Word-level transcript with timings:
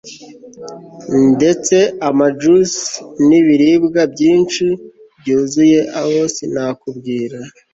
ndetse 1.35 1.77
amajus 2.09 2.73
nibiribwa 3.27 4.01
byinshi 4.13 4.65
byuzuye 5.19 5.79
aho 5.99 6.19
sinakubwira 6.35 7.37